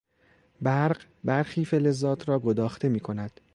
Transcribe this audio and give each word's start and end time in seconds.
برق 0.61 1.03
برخی 1.23 1.65
فلزات 1.65 2.29
را 2.29 2.39
گداخته 2.39 2.89
میکند. 2.89 3.41